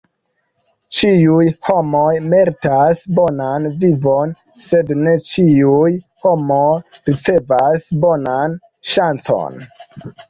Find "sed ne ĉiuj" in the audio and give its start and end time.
4.69-5.93